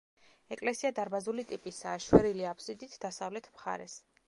ეკლესია 0.53 0.91
დარბაზული 0.99 1.45
ტიპისაა, 1.51 2.01
შვერილი 2.07 2.49
აფსიდით 2.55 2.99
დასავლეთ 3.07 3.53
მხარეს. 3.55 3.99